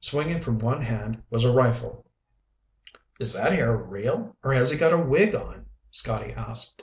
Swinging 0.00 0.40
from 0.40 0.58
one 0.60 0.80
hand 0.80 1.22
was 1.28 1.44
a 1.44 1.52
rifle. 1.52 2.06
"Is 3.20 3.34
that 3.34 3.52
hair 3.52 3.76
real 3.76 4.34
or 4.42 4.54
has 4.54 4.70
he 4.70 4.78
got 4.78 4.94
a 4.94 4.98
wig 4.98 5.34
on?" 5.34 5.66
Scotty 5.90 6.32
asked. 6.32 6.82